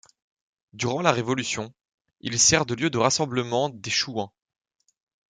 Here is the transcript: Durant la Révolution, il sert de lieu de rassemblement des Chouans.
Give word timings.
Durant 0.73 1.01
la 1.03 1.11
Révolution, 1.11 1.71
il 2.21 2.39
sert 2.39 2.65
de 2.65 2.73
lieu 2.73 2.89
de 2.89 2.97
rassemblement 2.97 3.69
des 3.69 3.91
Chouans. 3.91 4.33